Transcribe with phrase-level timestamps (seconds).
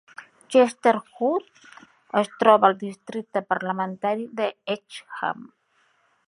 [0.53, 1.59] Chesterwood
[2.21, 5.47] es troba al districte parlamentari de Hexham.